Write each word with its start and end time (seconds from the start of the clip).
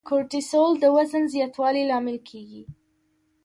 کورټیسول 0.09 0.71
د 0.79 0.83
وزن 0.95 1.23
زیاتوالي 1.35 1.83
لامل 1.89 2.17
کېږي. 2.29 2.63